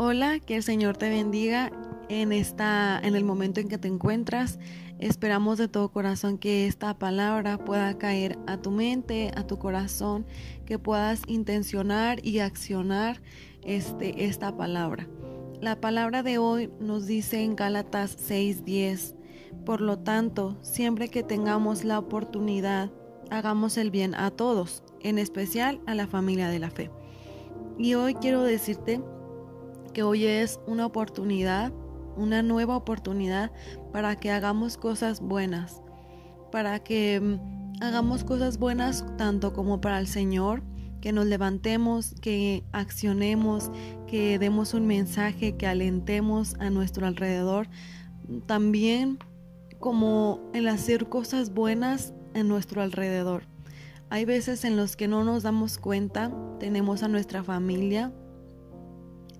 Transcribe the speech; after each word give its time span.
Hola, 0.00 0.38
que 0.38 0.54
el 0.54 0.62
Señor 0.62 0.96
te 0.96 1.10
bendiga 1.10 1.72
en 2.08 2.30
esta 2.30 3.00
en 3.02 3.16
el 3.16 3.24
momento 3.24 3.58
en 3.58 3.66
que 3.66 3.78
te 3.78 3.88
encuentras. 3.88 4.60
Esperamos 5.00 5.58
de 5.58 5.66
todo 5.66 5.88
corazón 5.88 6.38
que 6.38 6.68
esta 6.68 6.96
palabra 6.96 7.58
pueda 7.58 7.98
caer 7.98 8.38
a 8.46 8.58
tu 8.58 8.70
mente, 8.70 9.32
a 9.34 9.44
tu 9.44 9.58
corazón, 9.58 10.24
que 10.66 10.78
puedas 10.78 11.22
intencionar 11.26 12.24
y 12.24 12.38
accionar 12.38 13.20
este 13.64 14.26
esta 14.26 14.56
palabra. 14.56 15.08
La 15.60 15.80
palabra 15.80 16.22
de 16.22 16.38
hoy 16.38 16.70
nos 16.78 17.06
dice 17.06 17.42
en 17.42 17.56
Gálatas 17.56 18.16
6:10, 18.30 19.16
por 19.66 19.80
lo 19.80 19.98
tanto, 19.98 20.56
siempre 20.62 21.08
que 21.08 21.24
tengamos 21.24 21.82
la 21.82 21.98
oportunidad, 21.98 22.92
hagamos 23.30 23.76
el 23.76 23.90
bien 23.90 24.14
a 24.14 24.30
todos, 24.30 24.84
en 25.00 25.18
especial 25.18 25.80
a 25.86 25.96
la 25.96 26.06
familia 26.06 26.50
de 26.50 26.60
la 26.60 26.70
fe. 26.70 26.88
Y 27.78 27.94
hoy 27.94 28.14
quiero 28.14 28.44
decirte 28.44 29.00
que 29.88 30.02
hoy 30.02 30.24
es 30.24 30.60
una 30.66 30.86
oportunidad, 30.86 31.72
una 32.16 32.42
nueva 32.42 32.76
oportunidad 32.76 33.52
para 33.92 34.16
que 34.16 34.30
hagamos 34.30 34.76
cosas 34.76 35.20
buenas, 35.20 35.82
para 36.50 36.78
que 36.80 37.20
mm, 37.20 37.82
hagamos 37.82 38.24
cosas 38.24 38.58
buenas 38.58 39.04
tanto 39.16 39.52
como 39.52 39.80
para 39.80 39.98
el 39.98 40.06
Señor, 40.06 40.62
que 41.00 41.12
nos 41.12 41.26
levantemos, 41.26 42.14
que 42.20 42.64
accionemos, 42.72 43.70
que 44.06 44.38
demos 44.38 44.74
un 44.74 44.86
mensaje, 44.86 45.56
que 45.56 45.66
alentemos 45.66 46.54
a 46.58 46.70
nuestro 46.70 47.06
alrededor, 47.06 47.68
también 48.46 49.18
como 49.78 50.40
el 50.54 50.66
hacer 50.68 51.08
cosas 51.08 51.54
buenas 51.54 52.12
en 52.34 52.48
nuestro 52.48 52.82
alrededor. 52.82 53.44
Hay 54.10 54.24
veces 54.24 54.64
en 54.64 54.76
los 54.76 54.96
que 54.96 55.06
no 55.06 55.22
nos 55.22 55.42
damos 55.42 55.78
cuenta, 55.78 56.32
tenemos 56.58 57.02
a 57.02 57.08
nuestra 57.08 57.44
familia, 57.44 58.12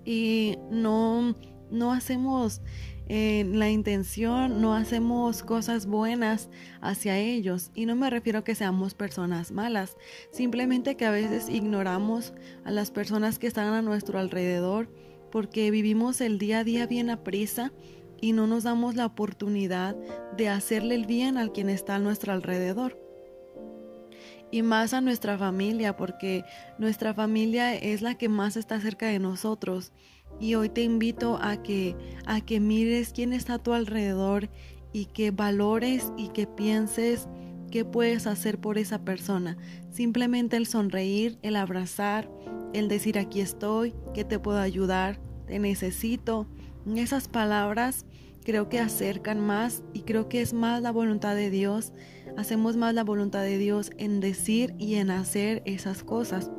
y 0.09 0.57
no, 0.71 1.35
no 1.69 1.93
hacemos 1.93 2.63
eh, 3.09 3.45
la 3.47 3.69
intención, 3.69 4.59
no 4.59 4.73
hacemos 4.73 5.43
cosas 5.43 5.85
buenas 5.85 6.49
hacia 6.81 7.19
ellos. 7.19 7.69
Y 7.75 7.85
no 7.85 7.95
me 7.95 8.09
refiero 8.09 8.39
a 8.39 8.43
que 8.43 8.55
seamos 8.55 8.95
personas 8.95 9.51
malas, 9.51 9.97
simplemente 10.31 10.97
que 10.97 11.05
a 11.05 11.11
veces 11.11 11.47
ignoramos 11.47 12.33
a 12.65 12.71
las 12.71 12.89
personas 12.89 13.37
que 13.37 13.45
están 13.45 13.71
a 13.71 13.83
nuestro 13.83 14.17
alrededor 14.17 14.91
porque 15.31 15.69
vivimos 15.69 16.21
el 16.21 16.39
día 16.39 16.59
a 16.59 16.63
día 16.63 16.87
bien 16.87 17.11
a 17.11 17.23
prisa 17.23 17.71
y 18.19 18.33
no 18.33 18.47
nos 18.47 18.63
damos 18.63 18.95
la 18.95 19.05
oportunidad 19.05 19.95
de 20.35 20.49
hacerle 20.49 20.95
el 20.95 21.05
bien 21.05 21.37
al 21.37 21.51
quien 21.51 21.69
está 21.69 21.97
a 21.97 21.99
nuestro 21.99 22.33
alrededor 22.33 23.08
y 24.51 24.61
más 24.61 24.93
a 24.93 25.01
nuestra 25.01 25.37
familia, 25.37 25.95
porque 25.95 26.43
nuestra 26.77 27.13
familia 27.13 27.75
es 27.75 28.01
la 28.01 28.15
que 28.15 28.29
más 28.29 28.57
está 28.57 28.79
cerca 28.79 29.07
de 29.07 29.19
nosotros. 29.19 29.91
Y 30.39 30.55
hoy 30.55 30.69
te 30.69 30.83
invito 30.83 31.37
a 31.41 31.61
que 31.61 31.95
a 32.25 32.41
que 32.41 32.59
mires 32.59 33.11
quién 33.13 33.33
está 33.33 33.55
a 33.55 33.63
tu 33.63 33.73
alrededor 33.73 34.49
y 34.93 35.05
que 35.05 35.31
valores 35.31 36.11
y 36.17 36.29
que 36.29 36.47
pienses 36.47 37.27
qué 37.69 37.85
puedes 37.85 38.27
hacer 38.27 38.59
por 38.59 38.77
esa 38.77 39.03
persona. 39.03 39.57
Simplemente 39.91 40.57
el 40.57 40.65
sonreír, 40.65 41.37
el 41.41 41.55
abrazar, 41.55 42.29
el 42.73 42.87
decir 42.87 43.17
aquí 43.19 43.41
estoy, 43.41 43.93
que 44.13 44.23
te 44.23 44.39
puedo 44.39 44.59
ayudar, 44.59 45.19
te 45.47 45.59
necesito. 45.59 46.47
Esas 46.95 47.27
palabras 47.27 48.05
creo 48.49 48.67
que 48.67 48.79
acercan 48.79 49.39
más 49.39 49.83
y 49.93 50.01
creo 50.01 50.27
que 50.27 50.41
es 50.41 50.53
más 50.53 50.81
la 50.81 50.91
voluntad 50.91 51.35
de 51.35 51.51
Dios 51.51 51.93
hacemos 52.35 52.77
más 52.77 52.95
la 52.95 53.03
voluntad 53.03 53.43
de 53.43 53.59
Dios 53.59 53.91
en 53.97 54.21
decir 54.21 54.73
y 54.79 54.95
en 54.95 55.11
hacer 55.11 55.61
esas 55.65 56.03
cosas. 56.03 56.49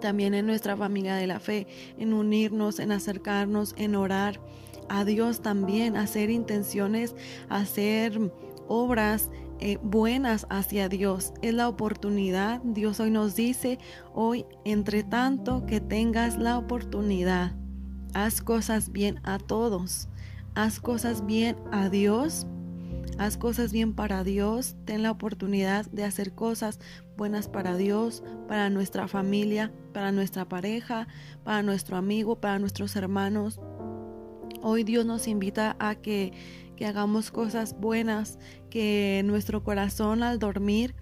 También 0.00 0.34
en 0.34 0.46
nuestra 0.46 0.76
familia 0.76 1.16
de 1.16 1.26
la 1.26 1.40
fe, 1.40 1.66
en 1.98 2.12
unirnos, 2.12 2.78
en 2.78 2.92
acercarnos, 2.92 3.74
en 3.76 3.96
orar 3.96 4.40
a 4.88 5.04
Dios 5.04 5.42
también, 5.42 5.96
hacer 5.96 6.30
intenciones, 6.30 7.16
hacer 7.48 8.32
obras 8.68 9.30
eh, 9.58 9.78
buenas 9.82 10.46
hacia 10.48 10.88
Dios. 10.88 11.32
Es 11.42 11.54
la 11.54 11.68
oportunidad. 11.68 12.60
Dios 12.62 13.00
hoy 13.00 13.10
nos 13.10 13.34
dice, 13.34 13.80
hoy, 14.14 14.46
entre 14.64 15.02
tanto 15.02 15.66
que 15.66 15.80
tengas 15.80 16.38
la 16.38 16.56
oportunidad, 16.56 17.56
haz 18.14 18.42
cosas 18.42 18.92
bien 18.92 19.18
a 19.24 19.38
todos. 19.38 20.08
Haz 20.54 20.80
cosas 20.80 21.24
bien 21.26 21.56
a 21.72 21.88
Dios 21.88 22.46
Haz 23.20 23.36
cosas 23.36 23.70
bien 23.70 23.92
para 23.92 24.24
Dios, 24.24 24.76
ten 24.86 25.02
la 25.02 25.10
oportunidad 25.10 25.84
de 25.90 26.04
hacer 26.04 26.32
cosas 26.32 26.80
buenas 27.18 27.48
para 27.48 27.76
Dios, 27.76 28.22
para 28.48 28.70
nuestra 28.70 29.08
familia, 29.08 29.70
para 29.92 30.10
nuestra 30.10 30.48
pareja, 30.48 31.06
para 31.44 31.62
nuestro 31.62 31.98
amigo, 31.98 32.36
para 32.36 32.58
nuestros 32.58 32.96
hermanos. 32.96 33.60
Hoy 34.62 34.84
Dios 34.84 35.04
nos 35.04 35.28
invita 35.28 35.76
a 35.78 35.96
que, 35.96 36.32
que 36.76 36.86
hagamos 36.86 37.30
cosas 37.30 37.78
buenas, 37.78 38.38
que 38.70 39.20
nuestro 39.26 39.62
corazón 39.62 40.22
al 40.22 40.38
dormir 40.38 40.94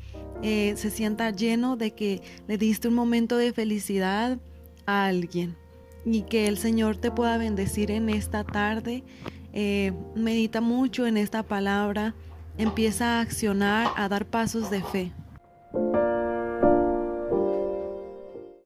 eh, 0.42 0.74
se 0.76 0.90
sienta 0.90 1.30
lleno 1.30 1.76
de 1.76 1.92
que 1.92 2.20
le 2.48 2.58
diste 2.58 2.88
un 2.88 2.94
momento 2.94 3.36
de 3.36 3.52
felicidad 3.52 4.40
a 4.86 5.06
alguien 5.06 5.56
y 6.04 6.22
que 6.22 6.48
el 6.48 6.58
Señor 6.58 6.96
te 6.96 7.12
pueda 7.12 7.38
bendecir 7.38 7.92
en 7.92 8.08
esta 8.08 8.42
tarde 8.42 9.04
eh, 9.52 9.92
medita 10.14 10.60
mucho 10.60 11.06
en 11.06 11.16
esta 11.16 11.42
palabra, 11.42 12.14
empieza 12.56 13.18
a 13.18 13.20
accionar, 13.20 13.88
a 13.96 14.08
dar 14.08 14.26
pasos 14.26 14.70
de 14.70 14.82
fe. 14.82 15.12